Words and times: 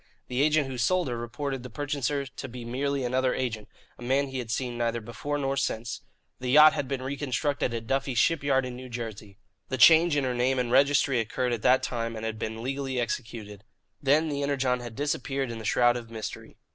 The 0.29 0.41
agent 0.41 0.65
who 0.67 0.79
sold 0.79 1.07
her 1.09 1.15
reported 1.15 1.61
the 1.61 1.69
purchaser 1.69 2.25
to 2.25 2.47
be 2.49 2.65
merely 2.65 3.03
another 3.03 3.35
agent, 3.35 3.67
a 3.99 4.01
man 4.01 4.29
he 4.29 4.39
had 4.39 4.49
seen 4.49 4.75
neither 4.75 4.99
before 4.99 5.37
nor 5.37 5.55
since. 5.55 6.01
The 6.39 6.49
yacht 6.49 6.73
had 6.73 6.87
been 6.87 7.03
reconstructed 7.03 7.71
at 7.71 7.85
Duffey's 7.85 8.17
Shipyard 8.17 8.65
in 8.65 8.75
New 8.75 8.89
Jersey. 8.89 9.37
The 9.69 9.77
change 9.77 10.15
in 10.17 10.23
her 10.23 10.33
name 10.33 10.57
and 10.57 10.71
registry 10.71 11.19
occurred 11.19 11.53
at 11.53 11.61
that 11.61 11.83
time 11.83 12.15
and 12.15 12.25
had 12.25 12.39
been 12.39 12.63
legally 12.63 12.99
executed. 12.99 13.63
Then 14.01 14.27
the 14.27 14.41
Energon 14.41 14.79
had 14.79 14.95
disappeared 14.95 15.51
in 15.51 15.59
the 15.59 15.65
shroud 15.65 15.95
of 15.95 16.09
mystery. 16.09 16.57